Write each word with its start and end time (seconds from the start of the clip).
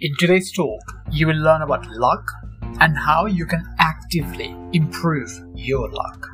In 0.00 0.14
today's 0.16 0.52
talk, 0.52 0.80
you 1.10 1.26
will 1.26 1.42
learn 1.42 1.62
about 1.62 1.84
luck 1.90 2.24
and 2.78 2.96
how 2.96 3.26
you 3.26 3.44
can 3.44 3.64
actively 3.80 4.54
improve 4.72 5.28
your 5.56 5.90
luck. 5.90 6.24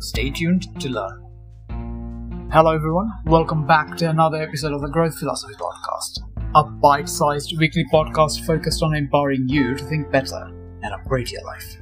Stay 0.00 0.30
tuned 0.30 0.66
to 0.80 0.88
learn. 0.88 2.50
Hello, 2.50 2.72
everyone. 2.74 3.12
Welcome 3.26 3.68
back 3.68 3.96
to 3.98 4.10
another 4.10 4.42
episode 4.42 4.72
of 4.72 4.80
the 4.80 4.88
Growth 4.88 5.16
Philosophy 5.16 5.54
Podcast, 5.54 6.22
a 6.56 6.64
bite 6.64 7.08
sized 7.08 7.56
weekly 7.56 7.84
podcast 7.92 8.44
focused 8.44 8.82
on 8.82 8.96
empowering 8.96 9.48
you 9.48 9.76
to 9.76 9.84
think 9.84 10.10
better 10.10 10.50
and 10.82 10.92
upgrade 10.92 11.30
your 11.30 11.44
life. 11.44 11.76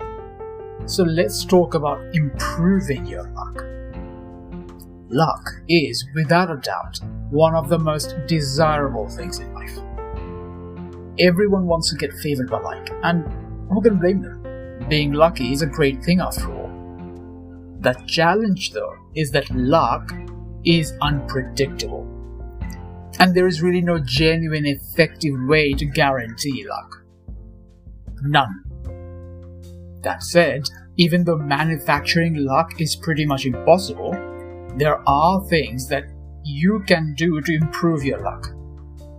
So, 0.85 1.05
let's 1.05 1.47
talk 1.47 1.73
about 1.73 2.15
improving 2.15 3.07
your 3.07 3.23
luck. 3.33 3.65
Luck 5.09 5.49
is, 5.67 6.05
without 6.15 6.51
a 6.51 6.59
doubt, 6.59 7.01
one 7.31 7.55
of 7.55 7.71
the 7.71 7.79
most 7.79 8.17
desirable 8.27 9.09
things 9.09 9.39
in 9.39 9.55
life 9.55 9.79
everyone 11.21 11.67
wants 11.67 11.91
to 11.91 11.97
get 11.97 12.13
favored 12.15 12.51
by 12.51 12.61
luck, 12.61 12.89
and 13.03 13.25
who 13.71 13.81
can 13.83 13.99
blame 13.99 14.23
them? 14.23 14.87
Being 14.89 15.13
lucky 15.13 15.53
is 15.53 15.63
a 15.63 15.67
great 15.67 16.03
thing 16.03 16.21
after 16.21 16.51
all. 16.53 16.69
The 17.81 17.95
challenge, 18.07 18.73
though, 18.73 18.95
is 19.15 19.31
that 19.33 19.51
luck 19.51 20.13
is 20.65 20.93
unpredictable. 21.01 22.07
And 23.19 23.35
there 23.35 23.47
is 23.47 23.63
really 23.63 23.81
no 23.81 23.99
genuine, 23.99 24.67
effective 24.67 25.35
way 25.47 25.73
to 25.75 25.85
guarantee 25.85 26.67
luck. 26.69 27.05
None. 28.23 28.63
That 30.03 30.23
said, 30.23 30.63
even 30.97 31.25
though 31.25 31.39
manufacturing 31.39 32.35
luck 32.37 32.81
is 32.81 32.97
pretty 32.97 33.27
much 33.27 33.47
impossible, 33.47 34.13
there 34.77 35.07
are 35.09 35.45
things 35.49 35.89
that 35.89 36.05
you 36.45 36.83
can 36.87 37.15
do 37.15 37.41
to 37.41 37.55
improve 37.55 38.05
your 38.05 38.21
luck. 38.21 38.49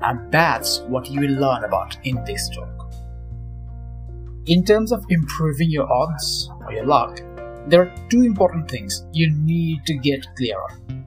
And 0.01 0.31
that's 0.31 0.79
what 0.81 1.09
you 1.09 1.21
will 1.21 1.39
learn 1.39 1.63
about 1.63 1.97
in 2.03 2.23
this 2.25 2.49
talk. 2.49 2.91
In 4.47 4.65
terms 4.65 4.91
of 4.91 5.05
improving 5.09 5.69
your 5.69 5.91
odds 5.91 6.49
or 6.65 6.73
your 6.73 6.85
luck, 6.85 7.21
there 7.67 7.81
are 7.83 7.95
two 8.09 8.23
important 8.23 8.69
things 8.69 9.05
you 9.13 9.31
need 9.31 9.85
to 9.85 9.93
get 9.93 10.25
clear 10.35 10.57
on. 10.59 11.05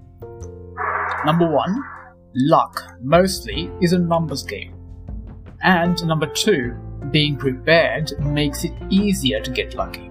Number 1.27 1.51
one, 1.51 1.83
luck 2.35 2.97
mostly 3.03 3.71
is 3.81 3.93
a 3.93 3.99
numbers 3.99 4.45
game. 4.45 4.75
And 5.63 6.05
number 6.07 6.27
two, 6.27 6.77
being 7.11 7.37
prepared 7.37 8.13
makes 8.21 8.65
it 8.65 8.73
easier 8.91 9.41
to 9.41 9.51
get 9.51 9.75
lucky. 9.75 10.11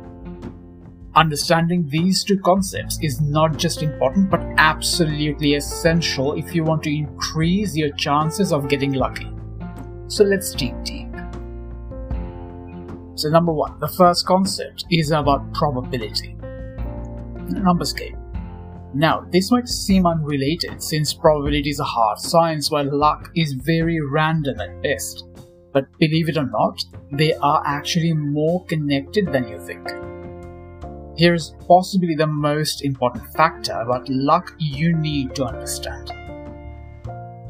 Understanding 1.15 1.87
these 1.89 2.23
two 2.23 2.39
concepts 2.39 2.97
is 3.03 3.21
not 3.21 3.57
just 3.57 3.83
important 3.83 4.31
but 4.31 4.41
absolutely 4.57 5.53
essential 5.53 6.33
if 6.33 6.55
you 6.55 6.63
want 6.63 6.81
to 6.83 6.95
increase 6.95 7.75
your 7.75 7.91
chances 7.91 8.51
of 8.51 8.67
getting 8.67 8.93
lucky. 8.93 9.31
So 10.07 10.23
let's 10.23 10.55
dig 10.55 10.73
deep. 10.83 11.13
So, 13.15 13.29
number 13.29 13.53
one, 13.53 13.79
the 13.79 13.87
first 13.87 14.25
concept 14.25 14.85
is 14.89 15.11
about 15.11 15.53
probability. 15.53 16.35
Numbers 17.47 17.93
game. 17.93 18.17
Now, 18.95 19.23
this 19.29 19.51
might 19.51 19.67
seem 19.67 20.07
unrelated 20.07 20.81
since 20.81 21.13
probability 21.13 21.69
is 21.69 21.79
a 21.79 21.83
hard 21.83 22.17
science 22.17 22.71
while 22.71 22.91
luck 22.91 23.29
is 23.35 23.53
very 23.53 24.01
random 24.01 24.59
at 24.59 24.81
best. 24.81 25.25
But 25.73 25.85
believe 25.99 26.29
it 26.29 26.37
or 26.37 26.47
not, 26.47 26.83
they 27.11 27.33
are 27.35 27.61
actually 27.65 28.13
more 28.13 28.65
connected 28.65 29.31
than 29.31 29.47
you 29.47 29.59
think. 29.59 29.87
Here's 31.15 31.53
possibly 31.67 32.15
the 32.15 32.25
most 32.25 32.83
important 32.83 33.31
factor 33.33 33.73
about 33.73 34.09
luck 34.09 34.51
you 34.57 34.97
need 34.97 35.35
to 35.35 35.45
understand. 35.45 36.11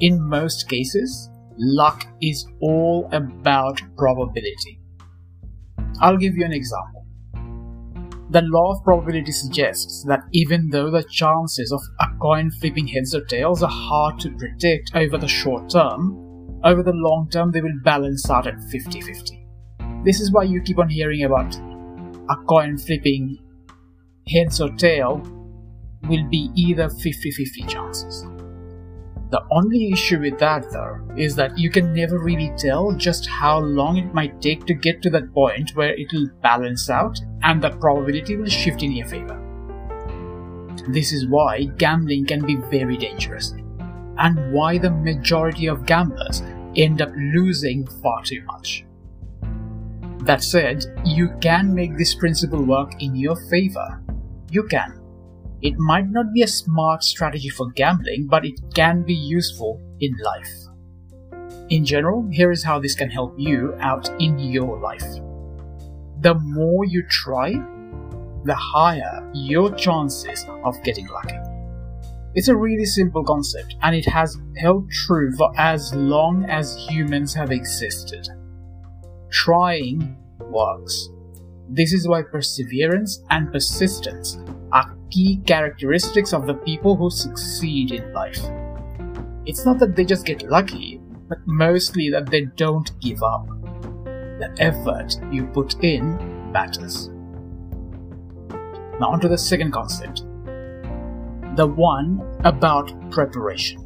In 0.01 0.21
most 0.21 0.67
cases, 0.67 1.29
luck 1.57 2.05
is 2.21 2.45
all 2.61 3.07
about 3.13 3.81
probability. 3.97 4.81
I'll 6.01 6.17
give 6.17 6.35
you 6.35 6.43
an 6.43 6.51
example. 6.51 7.05
The 8.31 8.41
law 8.41 8.73
of 8.73 8.83
probability 8.83 9.31
suggests 9.31 10.03
that 10.09 10.23
even 10.33 10.69
though 10.69 10.91
the 10.91 11.03
chances 11.03 11.71
of 11.71 11.81
a 12.01 12.07
coin 12.19 12.51
flipping 12.51 12.87
heads 12.87 13.15
or 13.15 13.23
tails 13.25 13.63
are 13.63 13.69
hard 13.69 14.19
to 14.21 14.31
predict 14.31 14.91
over 14.93 15.17
the 15.17 15.27
short 15.27 15.69
term, 15.69 16.59
over 16.65 16.83
the 16.83 16.93
long 16.93 17.29
term 17.31 17.51
they 17.51 17.61
will 17.61 17.79
balance 17.83 18.29
out 18.29 18.47
at 18.47 18.61
50 18.71 18.99
50. 18.99 19.47
This 20.03 20.19
is 20.19 20.33
why 20.33 20.43
you 20.43 20.61
keep 20.61 20.79
on 20.79 20.89
hearing 20.89 21.23
about 21.23 21.55
a 22.29 22.35
coin 22.47 22.77
flipping 22.77 23.37
heads 24.27 24.61
or 24.61 24.69
tail 24.71 25.21
will 26.03 26.27
be 26.29 26.51
either 26.55 26.89
50 26.89 27.31
50 27.31 27.63
chances. 27.63 28.25
The 29.31 29.43
only 29.49 29.91
issue 29.91 30.19
with 30.19 30.37
that, 30.39 30.71
though, 30.71 30.99
is 31.17 31.35
that 31.37 31.57
you 31.57 31.71
can 31.71 31.91
never 31.91 32.19
really 32.19 32.53
tell 32.55 32.91
just 32.91 33.25
how 33.27 33.59
long 33.59 33.97
it 33.97 34.13
might 34.13 34.39
take 34.41 34.67
to 34.67 34.75
get 34.75 35.01
to 35.01 35.09
that 35.09 35.33
point 35.33 35.71
where 35.75 35.95
it'll 35.95 36.27
balance 36.43 36.87
out 36.87 37.19
and 37.41 37.59
the 37.59 37.71
probability 37.71 38.35
will 38.35 38.47
shift 38.47 38.83
in 38.83 38.91
your 38.91 39.07
favor. 39.07 39.39
This 40.87 41.11
is 41.11 41.27
why 41.27 41.63
gambling 41.77 42.27
can 42.27 42.45
be 42.45 42.57
very 42.57 42.95
dangerous, 42.95 43.55
and 44.19 44.53
why 44.53 44.77
the 44.77 44.91
majority 44.91 45.65
of 45.65 45.87
gamblers 45.87 46.43
end 46.75 47.01
up 47.01 47.11
losing 47.15 47.87
far 48.03 48.21
too 48.23 48.43
much. 48.43 48.85
That 50.25 50.43
said, 50.43 50.85
you 51.05 51.35
can 51.41 51.73
make 51.73 51.97
this 51.97 52.13
principle 52.13 52.61
work 52.61 53.01
in 53.01 53.15
your 53.15 53.35
favor 53.49 53.99
you 54.53 54.63
can. 54.63 54.99
It 55.61 55.77
might 55.77 56.09
not 56.09 56.33
be 56.33 56.41
a 56.43 56.47
smart 56.47 57.03
strategy 57.03 57.49
for 57.49 57.71
gambling, 57.71 58.27
but 58.27 58.45
it 58.45 58.59
can 58.75 59.03
be 59.03 59.13
useful 59.13 59.81
in 59.99 60.13
life. 60.23 60.53
In 61.69 61.85
general, 61.85 62.27
here 62.31 62.51
is 62.51 62.63
how 62.63 62.79
this 62.79 62.95
can 62.95 63.09
help 63.09 63.33
you 63.37 63.73
out 63.79 64.09
in 64.19 64.37
your 64.37 64.79
life. 64.79 65.09
The 66.21 66.35
more 66.35 66.85
you 66.85 67.03
try, 67.09 67.51
the 68.43 68.55
higher 68.55 69.29
your 69.33 69.73
chances 69.75 70.45
of 70.65 70.75
getting 70.83 71.07
lucky. 71.07 71.37
It's 72.35 72.49
a 72.49 72.55
really 72.55 72.85
simple 72.85 73.23
concept 73.23 73.75
and 73.81 73.95
it 73.95 74.05
has 74.05 74.37
held 74.57 74.91
true 74.91 75.31
for 75.37 75.51
as 75.57 75.93
long 75.95 76.45
as 76.49 76.75
humans 76.75 77.33
have 77.35 77.51
existed. 77.51 78.27
Trying 79.29 80.17
works. 80.39 81.09
This 81.69 81.93
is 81.93 82.07
why 82.07 82.21
perseverance 82.21 83.23
and 83.29 83.51
persistence 83.51 84.37
are 84.71 84.95
key 85.11 85.41
characteristics 85.45 86.33
of 86.33 86.45
the 86.47 86.53
people 86.53 86.95
who 86.95 87.09
succeed 87.09 87.91
in 87.91 88.13
life. 88.13 88.39
It's 89.45 89.65
not 89.65 89.79
that 89.79 89.95
they 89.95 90.05
just 90.05 90.25
get 90.25 90.49
lucky, 90.49 91.01
but 91.27 91.39
mostly 91.45 92.09
that 92.09 92.29
they 92.29 92.45
don't 92.45 92.91
give 93.01 93.23
up. 93.23 93.47
The 94.05 94.53
effort 94.59 95.19
you 95.31 95.45
put 95.45 95.83
in 95.83 96.51
matters. 96.51 97.09
Now, 98.99 99.09
on 99.09 99.19
to 99.21 99.27
the 99.27 99.37
second 99.37 99.71
concept 99.71 100.23
the 101.55 101.67
one 101.67 102.19
about 102.45 102.91
preparation. 103.11 103.79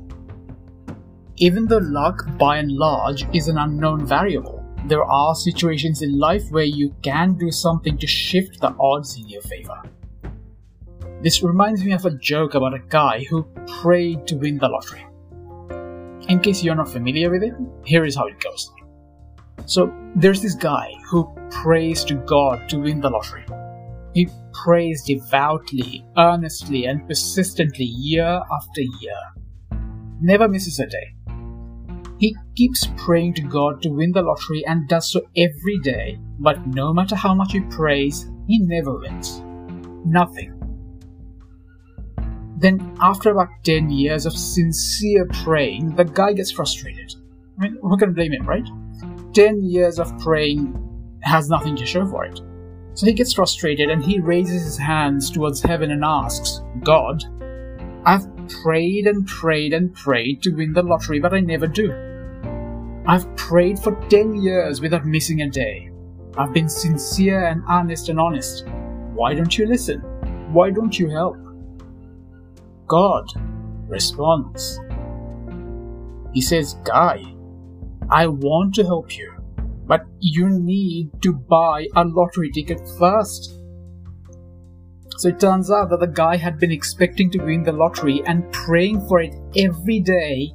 Even 1.36 1.66
though 1.66 1.80
luck, 1.80 2.26
by 2.38 2.58
and 2.58 2.72
large, 2.72 3.28
is 3.36 3.50
an 3.50 3.58
unknown 3.58 4.06
variable, 4.06 4.57
there 4.88 5.04
are 5.04 5.36
situations 5.36 6.02
in 6.02 6.18
life 6.18 6.50
where 6.50 6.64
you 6.64 6.96
can 7.04 7.34
do 7.34 7.52
something 7.52 7.98
to 7.98 8.08
shift 8.08 8.62
the 8.62 8.74
odds 8.80 9.18
in 9.18 9.28
your 9.28 9.42
favor. 9.42 9.82
This 11.22 11.44
reminds 11.44 11.84
me 11.84 11.92
of 11.92 12.06
a 12.06 12.12
joke 12.12 12.56
about 12.56 12.74
a 12.74 12.80
guy 12.88 13.26
who 13.30 13.44
prayed 13.82 14.26
to 14.28 14.38
win 14.38 14.58
the 14.58 14.70
lottery. 14.70 15.06
In 16.30 16.40
case 16.40 16.64
you're 16.64 16.76
not 16.76 16.90
familiar 16.90 17.30
with 17.30 17.44
it, 17.44 17.54
here 17.84 18.06
is 18.06 18.16
how 18.16 18.28
it 18.28 18.40
goes. 18.40 18.72
So, 19.66 19.94
there's 20.16 20.42
this 20.42 20.56
guy 20.56 20.94
who 21.10 21.30
prays 21.50 22.06
to 22.06 22.16
God 22.16 22.70
to 22.70 22.78
win 22.80 23.02
the 23.02 23.10
lottery. 23.10 23.46
He 24.14 24.30
prays 24.64 25.04
devoutly, 25.04 26.06
earnestly, 26.18 26.86
and 26.86 27.06
persistently 27.08 27.86
year 27.86 28.42
after 28.52 28.82
year. 29.02 29.20
Never 30.22 30.48
misses 30.48 30.80
a 30.80 30.86
day. 30.86 31.17
He 32.20 32.36
keeps 32.56 32.88
praying 32.98 33.36
to 33.36 33.42
God 33.44 33.82
to 33.84 33.90
win 33.90 34.12
the 34.12 34.24
lottery 34.24 34.66
and 34.66 34.88
does 34.88 35.12
so 35.12 35.22
every 35.38 35.78
day, 35.84 36.18
but 36.40 36.66
no 36.68 36.92
matter 36.94 37.16
how 37.16 37.34
much 37.34 37.52
he 37.52 37.60
prays, 37.62 38.30
he 38.48 38.60
never 38.60 38.98
wins. 39.00 39.42
Nothing. 40.06 40.54
Then, 42.60 42.98
after 43.00 43.30
about 43.30 43.50
10 43.64 43.92
years 43.92 44.26
of 44.26 44.34
sincere 44.34 45.28
praying, 45.44 45.96
the 45.96 46.06
guy 46.06 46.34
gets 46.34 46.52
frustrated. 46.52 47.14
I 47.60 47.64
mean, 47.64 47.78
who 47.82 47.98
can 47.98 48.14
blame 48.14 48.34
him, 48.34 48.48
right? 48.48 48.68
10 49.34 49.64
years 49.64 50.00
of 50.00 50.18
praying 50.20 50.74
has 51.22 51.50
nothing 51.50 51.76
to 51.76 51.86
show 51.86 52.08
for 52.08 52.26
it. 52.26 52.42
So 52.96 53.06
he 53.06 53.14
gets 53.14 53.34
frustrated 53.34 53.92
and 53.92 54.04
he 54.04 54.20
raises 54.20 54.64
his 54.64 54.78
hands 54.78 55.30
towards 55.30 55.62
heaven 55.62 55.92
and 55.92 56.04
asks, 56.04 56.62
God, 56.82 57.24
I've 58.06 58.26
prayed 58.64 59.06
and 59.06 59.28
prayed 59.28 59.74
and 59.74 59.94
prayed 59.94 60.42
to 60.42 60.52
win 60.52 60.74
the 60.74 60.82
lottery, 60.82 61.20
but 61.20 61.36
I 61.36 61.42
never 61.42 61.68
do. 61.68 62.07
I've 63.08 63.34
prayed 63.38 63.80
for 63.80 63.96
10 64.10 64.36
years 64.36 64.82
without 64.82 65.06
missing 65.06 65.42
a 65.42 65.50
day. 65.50 65.90
I've 66.38 66.52
been 66.52 66.68
sincere 66.68 67.48
and 67.48 67.64
honest 67.66 68.10
and 68.10 68.20
honest. 68.20 68.68
Why 69.14 69.34
don't 69.34 69.58
you 69.58 69.66
listen? 69.66 70.02
Why 70.52 70.72
don't 70.72 71.00
you 71.00 71.10
help? 71.10 71.38
God 72.86 73.26
responds. 73.88 74.78
He 76.34 76.42
says, 76.42 76.76
Guy, 76.84 77.24
I 78.10 78.28
want 78.28 78.76
to 78.76 78.84
help 78.84 79.18
you, 79.18 79.34
but 79.86 80.02
you 80.20 80.50
need 80.50 81.12
to 81.22 81.32
buy 81.32 81.88
a 81.96 82.04
lottery 82.04 82.52
ticket 82.52 82.82
first. 83.00 83.54
So 85.18 85.30
it 85.30 85.40
turns 85.40 85.72
out 85.72 85.92
that 85.92 86.02
the 86.02 86.08
guy 86.08 86.36
had 86.36 86.60
been 86.60 86.74
expecting 86.74 87.32
to 87.32 87.44
win 87.44 87.64
the 87.64 87.72
lottery 87.72 88.22
and 88.26 88.52
praying 88.52 89.08
for 89.08 89.22
it 89.22 89.34
every 89.56 90.02
day 90.02 90.52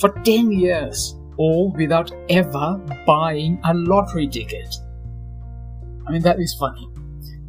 for 0.00 0.08
10 0.24 0.50
years, 0.52 1.14
all 1.36 1.72
without 1.72 2.10
ever 2.28 2.80
buying 3.06 3.60
a 3.64 3.74
lottery 3.74 4.26
ticket. 4.28 4.76
I 6.06 6.12
mean, 6.12 6.22
that 6.22 6.40
is 6.40 6.54
funny. 6.54 6.88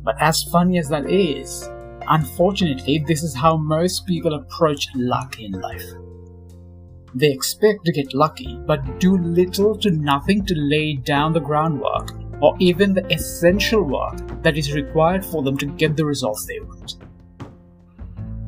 But 0.04 0.16
as 0.22 0.44
funny 0.44 0.80
as 0.80 0.90
that 0.90 1.10
is, 1.10 1.70
unfortunately, 2.08 3.04
this 3.08 3.24
is 3.24 3.36
how 3.36 3.58
most 3.58 4.06
people 4.06 4.34
approach 4.34 4.88
luck 4.96 5.40
in 5.40 5.52
life. 5.52 5.86
They 7.14 7.32
expect 7.32 7.86
to 7.86 7.92
get 7.92 8.14
lucky, 8.14 8.60
but 8.66 9.00
do 9.00 9.18
little 9.18 9.76
to 9.80 9.92
nothing 9.92 10.46
to 10.46 10.56
lay 10.56 10.94
down 10.94 11.34
the 11.34 11.40
groundwork 11.40 12.12
or 12.42 12.56
even 12.60 12.94
the 12.94 13.06
essential 13.12 13.84
work 13.84 14.44
that 14.44 14.58
is 14.58 14.74
required 14.74 15.26
for 15.26 15.42
them 15.42 15.58
to 15.58 15.66
get 15.66 15.96
the 15.96 16.06
results 16.06 16.46
they 16.46 16.60
want. 16.60 16.96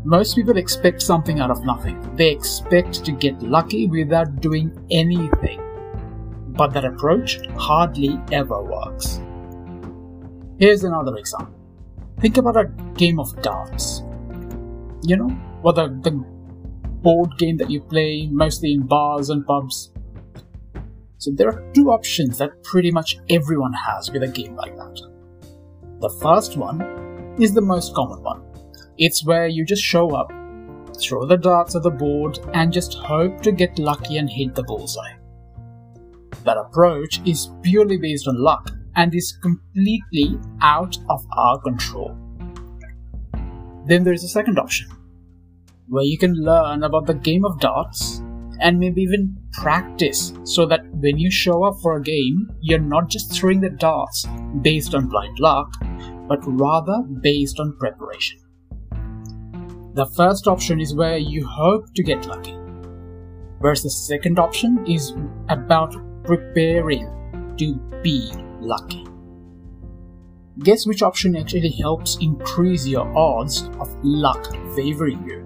Most 0.05 0.35
people 0.35 0.55
expect 0.55 1.01
something 1.01 1.41
out 1.41 1.51
of 1.51 1.65
nothing. 1.65 2.15
They 2.15 2.29
expect 2.29 3.03
to 3.03 3.11
get 3.11 3.41
lucky 3.41 3.87
without 3.87 4.39
doing 4.39 4.71
anything. 4.89 5.61
But 6.47 6.73
that 6.73 6.85
approach 6.85 7.39
hardly 7.57 8.17
ever 8.31 8.63
works. 8.63 9.19
Here's 10.57 10.85
another 10.85 11.17
example. 11.17 11.53
Think 12.19 12.37
about 12.37 12.55
a 12.55 12.65
game 12.95 13.19
of 13.19 13.41
darts. 13.41 14.03
You 15.03 15.17
know, 15.17 15.37
or 15.63 15.73
the, 15.73 15.87
the 16.01 16.11
board 17.01 17.37
game 17.37 17.57
that 17.57 17.69
you 17.69 17.81
play 17.81 18.27
mostly 18.27 18.73
in 18.73 18.87
bars 18.87 19.29
and 19.29 19.45
pubs. 19.45 19.91
So 21.17 21.31
there 21.33 21.49
are 21.49 21.71
two 21.73 21.91
options 21.91 22.37
that 22.37 22.63
pretty 22.63 22.91
much 22.91 23.17
everyone 23.29 23.73
has 23.73 24.11
with 24.11 24.23
a 24.23 24.27
game 24.27 24.55
like 24.55 24.75
that. 24.77 25.01
The 25.99 26.09
first 26.21 26.55
one 26.55 27.35
is 27.37 27.53
the 27.53 27.61
most 27.61 27.93
common 27.93 28.23
one. 28.23 28.48
It's 28.97 29.25
where 29.25 29.47
you 29.47 29.65
just 29.65 29.83
show 29.83 30.09
up, 30.15 30.31
throw 30.99 31.25
the 31.25 31.37
darts 31.37 31.75
at 31.75 31.83
the 31.83 31.91
board, 31.91 32.39
and 32.53 32.73
just 32.73 32.95
hope 32.95 33.41
to 33.41 33.51
get 33.51 33.79
lucky 33.79 34.17
and 34.17 34.29
hit 34.29 34.55
the 34.55 34.63
bullseye. 34.63 35.13
That 36.43 36.57
approach 36.57 37.21
is 37.25 37.49
purely 37.61 37.97
based 37.97 38.27
on 38.27 38.41
luck 38.41 38.71
and 38.95 39.13
is 39.13 39.37
completely 39.41 40.39
out 40.61 40.97
of 41.09 41.25
our 41.37 41.59
control. 41.61 42.17
Then 43.85 44.03
there 44.03 44.13
is 44.13 44.23
a 44.23 44.29
second 44.29 44.59
option, 44.59 44.89
where 45.87 46.03
you 46.03 46.17
can 46.17 46.33
learn 46.33 46.83
about 46.83 47.07
the 47.07 47.13
game 47.13 47.45
of 47.45 47.59
darts 47.59 48.21
and 48.59 48.77
maybe 48.77 49.01
even 49.01 49.37
practice 49.53 50.33
so 50.43 50.65
that 50.65 50.85
when 50.95 51.17
you 51.17 51.31
show 51.31 51.63
up 51.63 51.75
for 51.81 51.95
a 51.95 52.03
game, 52.03 52.49
you're 52.61 52.79
not 52.79 53.09
just 53.09 53.33
throwing 53.33 53.61
the 53.61 53.69
darts 53.69 54.25
based 54.61 54.93
on 54.93 55.07
blind 55.07 55.39
luck, 55.39 55.71
but 56.27 56.39
rather 56.43 57.01
based 57.21 57.59
on 57.59 57.75
preparation. 57.79 58.39
The 59.93 60.05
first 60.15 60.47
option 60.47 60.79
is 60.79 60.93
where 60.93 61.17
you 61.17 61.45
hope 61.47 61.91
to 61.95 62.03
get 62.03 62.27
lucky, 62.27 62.53
whereas 63.57 63.81
the 63.81 63.89
second 63.89 64.37
option 64.37 64.85
is 64.85 65.13
about 65.49 65.95
preparing 66.23 67.09
to 67.57 67.73
be 68.03 68.31
lucky. 68.59 69.03
Guess 70.59 70.85
which 70.85 71.01
option 71.01 71.35
actually 71.35 71.71
helps 71.71 72.17
increase 72.21 72.85
your 72.85 73.07
odds 73.17 73.63
of 73.79 73.89
luck 74.03 74.53
favoring 74.75 75.25
you? 75.25 75.43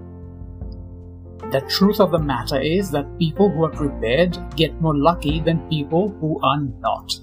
The 1.50 1.62
truth 1.62 2.00
of 2.00 2.10
the 2.10 2.18
matter 2.18 2.60
is 2.60 2.90
that 2.90 3.18
people 3.18 3.50
who 3.50 3.64
are 3.64 3.70
prepared 3.70 4.36
get 4.56 4.78
more 4.78 4.96
lucky 4.96 5.40
than 5.40 5.68
people 5.70 6.10
who 6.20 6.38
are 6.42 6.60
not. 6.80 7.14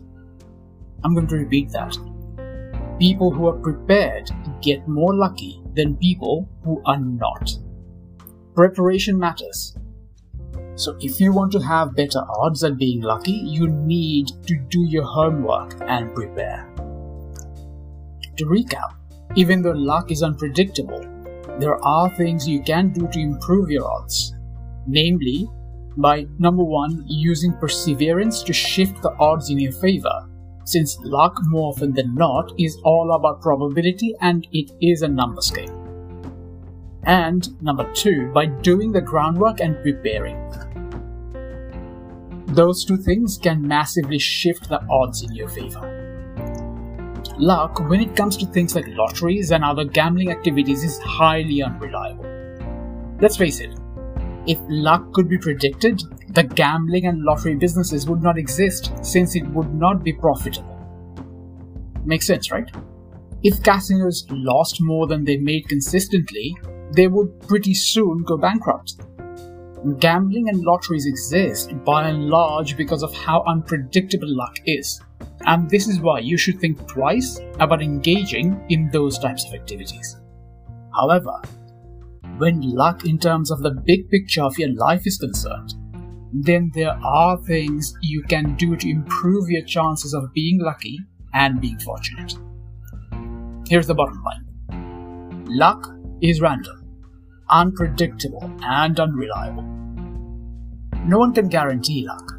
I'm 1.04 1.14
going 1.14 1.28
to 1.28 1.36
repeat 1.36 1.70
that. 1.70 1.96
People 2.98 3.30
who 3.30 3.48
are 3.48 3.60
prepared 3.60 4.32
get 4.62 4.88
more 4.88 5.14
lucky 5.14 5.61
than 5.76 5.98
people 5.98 6.50
who 6.64 6.82
are 6.86 7.00
not. 7.00 7.52
Preparation 8.56 9.18
matters. 9.18 9.78
So, 10.76 10.98
if 11.00 11.20
you 11.20 11.32
want 11.32 11.52
to 11.54 11.60
have 11.60 11.96
better 11.96 12.24
odds 12.28 12.64
at 12.64 12.78
being 12.78 13.02
lucky, 13.02 13.32
you 13.32 13.68
need 13.68 14.28
to 14.48 14.58
do 14.70 14.86
your 14.86 15.04
homework 15.04 15.74
and 15.82 16.14
prepare. 16.16 16.68
To 18.38 18.46
recap, 18.46 18.96
even 19.36 19.62
though 19.62 19.72
luck 19.72 20.12
is 20.12 20.24
unpredictable, 20.24 21.06
there 21.60 21.84
are 21.86 22.10
things 22.16 22.48
you 22.48 22.62
can 22.64 22.90
do 22.90 23.08
to 23.08 23.20
improve 23.20 23.70
your 23.70 23.90
odds. 23.92 24.34
Namely, 24.88 25.48
by 25.98 26.26
number 26.40 26.64
one, 26.64 27.04
using 27.08 27.54
perseverance 27.54 28.42
to 28.44 28.54
shift 28.54 29.02
the 29.02 29.14
odds 29.20 29.50
in 29.50 29.60
your 29.60 29.74
favor, 29.74 30.28
since 30.66 30.98
luck 31.02 31.38
more 31.44 31.72
often 31.74 31.94
than 31.94 32.16
not 32.16 32.52
is 32.58 32.80
all 32.84 33.14
about 33.14 33.42
probability 33.42 34.14
and 34.22 34.48
it 34.52 34.72
is 34.82 35.02
a 35.02 35.08
numbers 35.08 35.52
game. 35.52 35.78
And 37.04 37.62
number 37.62 37.92
two, 37.94 38.32
by 38.32 38.46
doing 38.46 38.92
the 38.92 39.02
groundwork 39.02 39.60
and 39.60 39.82
preparing. 39.82 40.38
Those 42.48 42.84
two 42.86 42.98
things 42.98 43.40
can 43.42 43.66
massively 43.66 44.20
shift 44.20 44.70
the 44.70 44.84
odds 44.90 45.24
in 45.24 45.34
your 45.34 45.48
favor. 45.48 45.98
Luck, 47.38 47.80
when 47.90 48.02
it 48.02 48.16
comes 48.16 48.38
to 48.38 48.46
things 48.46 48.76
like 48.76 48.86
lotteries 48.90 49.52
and 49.52 49.64
other 49.64 49.86
gambling 49.86 50.32
activities, 50.32 50.84
is 50.84 51.00
highly 51.00 51.64
unreliable. 51.64 52.26
Let's 53.20 53.38
face 53.38 53.60
it, 53.62 53.74
if 54.48 54.60
luck 54.68 55.14
could 55.14 55.30
be 55.30 55.38
predicted, 55.38 56.04
the 56.34 56.44
gambling 56.44 57.08
and 57.08 57.24
lottery 57.24 57.56
businesses 57.56 58.08
would 58.08 58.22
not 58.22 58.38
exist 58.38 58.92
since 59.02 59.36
it 59.36 59.46
would 59.48 59.74
not 59.74 60.04
be 60.04 60.14
profitable. 60.14 60.78
Makes 62.06 62.28
sense, 62.28 62.52
right? 62.52 62.70
If 63.44 63.62
casinos 63.64 64.26
lost 64.30 64.82
more 64.82 65.08
than 65.08 65.26
they 65.26 65.38
made 65.38 65.68
consistently, 65.68 66.56
they 66.94 67.08
would 67.08 67.40
pretty 67.48 67.74
soon 67.74 68.24
go 68.24 68.38
bankrupt. 68.38 69.02
Gambling 70.00 70.48
and 70.48 70.62
lotteries 70.62 71.06
exist 71.06 71.74
by 71.84 72.08
and 72.08 72.30
large 72.30 72.78
because 72.78 73.04
of 73.04 73.14
how 73.14 73.44
unpredictable 73.48 74.30
luck 74.30 74.58
is. 74.66 75.02
And 75.48 75.70
this 75.70 75.88
is 75.88 76.00
why 76.00 76.20
you 76.20 76.38
should 76.38 76.60
think 76.60 76.88
twice 76.88 77.40
about 77.60 77.82
engaging 77.82 78.64
in 78.70 78.90
those 78.92 79.18
types 79.18 79.46
of 79.46 79.54
activities. 79.54 80.18
However, 80.96 81.42
when 82.38 82.62
luck 82.62 83.06
in 83.06 83.18
terms 83.18 83.52
of 83.52 83.62
the 83.62 83.72
big 83.72 84.10
picture 84.10 84.44
of 84.44 84.58
your 84.58 84.74
life 84.76 85.08
is 85.08 85.18
concerned, 85.18 85.74
then 86.34 86.72
there 86.74 86.98
are 87.04 87.38
things 87.38 87.94
you 88.02 88.24
can 88.24 88.56
do 88.56 88.76
to 88.76 88.90
improve 88.90 89.50
your 89.50 89.64
chances 89.64 90.14
of 90.14 90.34
being 90.34 90.60
lucky 90.62 91.00
and 91.34 91.62
being 91.62 91.80
fortunate. 91.80 92.36
Here's 93.68 93.88
the 93.88 93.96
bottom 93.96 94.24
line 94.24 95.48
luck 95.48 95.88
is 96.22 96.40
random, 96.40 96.86
unpredictable, 97.50 98.50
and 98.64 99.00
unreliable. 99.00 99.64
No 101.06 101.18
one 101.18 101.34
can 101.34 101.50
guarantee 101.50 102.06
luck. 102.08 102.32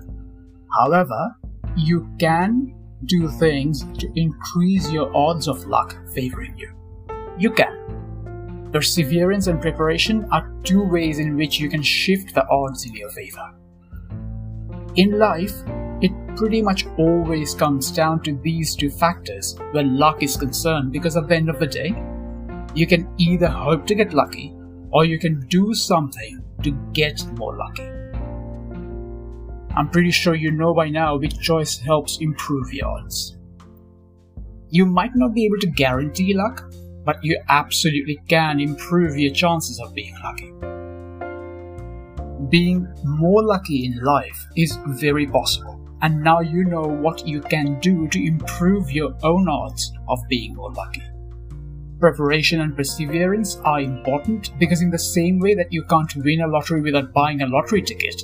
However, 0.79 1.37
you 1.77 2.09
can 2.19 2.75
do 3.07 3.29
things 3.29 3.85
to 3.99 4.11
increase 4.15 4.91
your 4.91 5.15
odds 5.17 5.49
of 5.49 5.67
luck 5.67 5.97
favoring 6.15 6.57
you. 6.57 6.71
You 7.39 7.51
can. 7.51 8.71
Perseverance 8.73 9.49
and 9.49 9.61
preparation 9.61 10.27
are 10.31 10.51
two 10.65 10.83
ways 10.89 11.19
in 11.19 11.37
which 11.37 11.59
you 11.59 11.69
can 11.69 11.83
shift 11.83 12.35
the 12.35 12.47
odds 12.49 12.87
in 12.87 12.95
your 12.95 13.11
favor. 13.11 13.53
In 14.97 15.19
life, 15.19 15.55
it 16.03 16.13
pretty 16.37 16.61
much 16.61 16.87
always 16.99 17.55
comes 17.55 17.91
down 17.91 18.23
to 18.25 18.39
these 18.43 18.77
two 18.77 18.91
factors 18.91 19.57
when 19.71 19.97
luck 19.97 20.23
is 20.23 20.37
concerned 20.37 20.93
because 20.93 21.17
at 21.17 21.29
the 21.29 21.35
end 21.35 21.49
of 21.49 21.59
the 21.59 21.67
day, 21.67 21.95
you 22.75 22.87
can 22.87 23.09
either 23.19 23.49
hope 23.49 23.87
to 23.87 23.95
get 23.95 24.13
lucky 24.13 24.55
or 24.91 25.07
you 25.07 25.19
can 25.19 25.41
do 25.49 25.73
something 25.73 26.45
to 26.63 26.73
get 26.93 27.25
more 27.39 27.57
lucky. 27.57 27.89
I'm 29.75 29.89
pretty 29.89 30.11
sure 30.11 30.35
you 30.35 30.51
know 30.51 30.75
by 30.75 30.91
now 30.91 31.17
which 31.17 31.39
choice 31.39 31.79
helps 31.79 32.19
improve 32.21 32.75
your 32.75 32.89
odds. 32.89 33.39
You 34.69 34.85
might 34.85 35.15
not 35.15 35.33
be 35.33 35.47
able 35.47 35.61
to 35.61 35.69
guarantee 35.69 36.35
luck, 36.35 36.71
but 37.05 37.17
you 37.25 37.41
absolutely 37.49 38.21
can 38.29 38.61
improve 38.61 39.17
your 39.17 39.33
chances 39.33 39.81
of 39.81 39.95
being 39.95 40.15
lucky. 40.23 40.72
Being 42.49 42.89
more 43.05 43.43
lucky 43.45 43.87
in 43.87 44.03
life 44.03 44.47
is 44.57 44.79
very 44.87 45.27
possible, 45.27 45.79
and 46.03 46.23
now 46.23 46.41
you 46.41 46.65
know 46.65 46.83
what 46.83 47.27
you 47.27 47.41
can 47.41 47.79
do 47.81 48.09
to 48.09 48.27
improve 48.27 48.91
your 48.91 49.15
own 49.23 49.49
odds 49.49 49.93
of 50.09 50.19
being 50.29 50.55
more 50.55 50.73
lucky. 50.73 51.03
Preparation 52.01 52.63
and 52.63 52.77
perseverance 52.77 53.59
are 53.65 53.81
important 53.81 54.59
because, 54.59 54.83
in 54.83 54.91
the 54.91 54.99
same 54.99 55.39
way 55.39 55.55
that 55.55 55.73
you 55.73 55.85
can't 55.85 56.17
win 56.17 56.41
a 56.41 56.49
lottery 56.49 56.81
without 56.81 57.13
buying 57.13 57.43
a 57.43 57.47
lottery 57.47 57.81
ticket, 57.81 58.21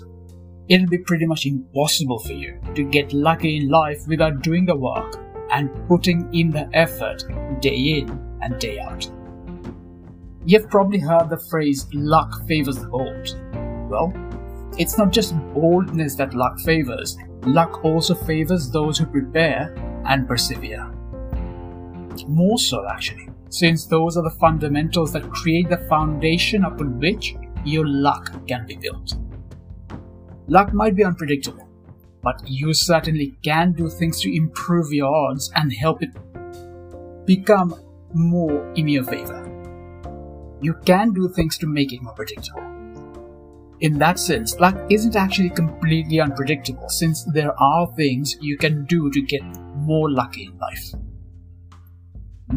it'll 0.68 0.88
be 0.88 0.98
pretty 0.98 1.26
much 1.26 1.46
impossible 1.46 2.18
for 2.18 2.32
you 2.32 2.60
to 2.74 2.82
get 2.82 3.12
lucky 3.12 3.58
in 3.58 3.68
life 3.68 4.00
without 4.08 4.42
doing 4.42 4.64
the 4.64 4.74
work 4.74 5.14
and 5.52 5.70
putting 5.86 6.28
in 6.34 6.50
the 6.50 6.68
effort 6.74 7.22
day 7.60 8.00
in 8.00 8.08
and 8.42 8.58
day 8.58 8.80
out. 8.80 9.08
You've 10.44 10.68
probably 10.70 10.98
heard 10.98 11.30
the 11.30 11.42
phrase 11.50 11.86
luck 11.92 12.46
favors 12.48 12.78
the 12.78 12.88
bold. 12.88 13.36
Well, 13.88 14.12
It's 14.78 14.96
not 14.96 15.10
just 15.10 15.34
boldness 15.54 16.14
that 16.16 16.34
luck 16.34 16.60
favors, 16.60 17.16
luck 17.42 17.84
also 17.84 18.14
favors 18.14 18.70
those 18.70 18.96
who 18.98 19.06
prepare 19.06 19.74
and 20.04 20.28
persevere. 20.28 20.86
More 22.28 22.58
so, 22.58 22.86
actually, 22.88 23.28
since 23.50 23.86
those 23.86 24.16
are 24.16 24.22
the 24.22 24.36
fundamentals 24.38 25.12
that 25.12 25.30
create 25.30 25.68
the 25.68 25.78
foundation 25.88 26.64
upon 26.64 27.00
which 27.00 27.34
your 27.64 27.86
luck 27.88 28.46
can 28.46 28.66
be 28.66 28.76
built. 28.76 29.14
Luck 30.46 30.72
might 30.72 30.94
be 30.94 31.04
unpredictable, 31.04 31.68
but 32.22 32.40
you 32.46 32.72
certainly 32.72 33.36
can 33.42 33.72
do 33.72 33.88
things 33.88 34.20
to 34.20 34.34
improve 34.34 34.92
your 34.92 35.12
odds 35.12 35.50
and 35.56 35.72
help 35.72 36.02
it 36.02 36.10
become 37.26 37.74
more 38.14 38.72
in 38.74 38.86
your 38.86 39.04
favor. 39.04 39.44
You 40.60 40.74
can 40.84 41.12
do 41.12 41.28
things 41.28 41.58
to 41.58 41.66
make 41.66 41.92
it 41.92 42.02
more 42.02 42.14
predictable. 42.14 42.77
In 43.80 43.96
that 43.98 44.18
sense, 44.18 44.58
luck 44.58 44.76
isn't 44.90 45.14
actually 45.14 45.50
completely 45.50 46.20
unpredictable 46.20 46.88
since 46.88 47.24
there 47.32 47.52
are 47.60 47.86
things 47.94 48.36
you 48.40 48.56
can 48.56 48.84
do 48.86 49.08
to 49.12 49.20
get 49.22 49.42
more 49.76 50.10
lucky 50.10 50.46
in 50.46 50.58
life. 50.58 50.94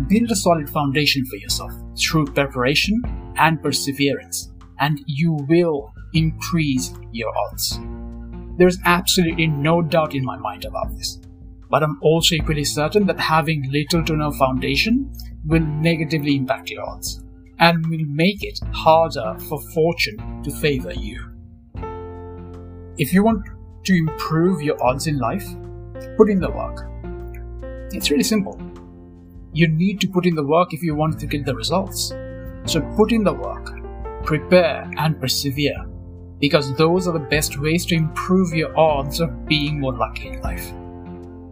Build 0.07 0.31
a 0.31 0.35
solid 0.35 0.67
foundation 0.67 1.23
for 1.25 1.35
yourself 1.35 1.71
through 1.99 2.25
preparation 2.25 3.03
and 3.37 3.61
perseverance, 3.61 4.51
and 4.79 4.99
you 5.05 5.33
will 5.47 5.93
increase 6.13 6.91
your 7.11 7.31
odds. 7.45 7.79
There's 8.57 8.79
absolutely 8.85 9.45
no 9.45 9.83
doubt 9.83 10.15
in 10.15 10.25
my 10.25 10.37
mind 10.37 10.65
about 10.65 10.97
this. 10.97 11.19
But 11.69 11.83
I'm 11.83 11.99
also 12.01 12.33
equally 12.35 12.63
certain 12.63 13.05
that 13.05 13.19
having 13.19 13.71
little 13.71 14.03
to 14.05 14.15
no 14.15 14.31
foundation 14.31 15.13
will 15.45 15.61
negatively 15.61 16.35
impact 16.35 16.71
your 16.71 16.83
odds 16.89 17.23
and 17.61 17.85
will 17.87 18.05
make 18.07 18.43
it 18.43 18.59
harder 18.73 19.37
for 19.47 19.61
fortune 19.73 20.41
to 20.43 20.51
favor 20.51 20.91
you. 20.93 21.31
If 22.97 23.13
you 23.13 23.23
want 23.23 23.45
to 23.85 23.93
improve 23.93 24.61
your 24.61 24.83
odds 24.83 25.07
in 25.07 25.17
life, 25.17 25.47
put 26.17 26.29
in 26.29 26.39
the 26.39 26.49
work. 26.49 26.87
It's 27.93 28.09
really 28.09 28.23
simple. 28.23 28.59
You 29.53 29.67
need 29.67 30.01
to 30.01 30.07
put 30.07 30.25
in 30.25 30.35
the 30.35 30.45
work 30.45 30.73
if 30.73 30.81
you 30.81 30.95
want 30.95 31.19
to 31.19 31.27
get 31.27 31.45
the 31.45 31.55
results. 31.55 32.13
So 32.65 32.81
put 32.97 33.11
in 33.11 33.23
the 33.23 33.33
work, 33.33 33.69
prepare, 34.25 34.89
and 34.97 35.19
persevere 35.19 35.85
because 36.39 36.75
those 36.75 37.07
are 37.07 37.13
the 37.13 37.27
best 37.29 37.59
ways 37.59 37.85
to 37.85 37.95
improve 37.95 38.53
your 38.53 38.75
odds 38.77 39.19
of 39.19 39.45
being 39.45 39.79
more 39.79 39.93
lucky 39.93 40.29
in 40.29 40.41
life. 40.41 40.71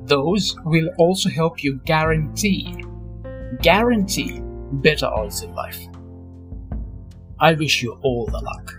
Those 0.06 0.56
will 0.66 0.90
also 0.98 1.30
help 1.30 1.64
you 1.64 1.80
guarantee, 1.86 2.84
guarantee 3.62 4.40
better 4.72 5.06
odds 5.06 5.44
in 5.44 5.54
life. 5.54 5.80
I 7.40 7.54
wish 7.54 7.82
you 7.82 7.98
all 8.02 8.26
the 8.28 8.40
luck. 8.40 8.79